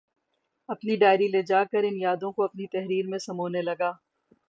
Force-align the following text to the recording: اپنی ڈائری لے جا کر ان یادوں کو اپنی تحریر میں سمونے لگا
اپنی 0.69 0.95
ڈائری 1.01 1.27
لے 1.27 1.41
جا 1.43 1.63
کر 1.71 1.83
ان 1.83 1.95
یادوں 1.97 2.31
کو 2.31 2.43
اپنی 2.43 2.65
تحریر 2.67 3.05
میں 3.07 3.19
سمونے 3.19 3.61
لگا 3.61 3.91